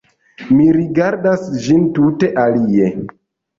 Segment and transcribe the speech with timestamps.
[0.53, 2.91] Mi rigardas ĝin tute alie.